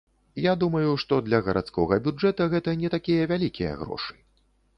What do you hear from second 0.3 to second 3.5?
Я думаю, што для гарадскога бюджэта гэта не такія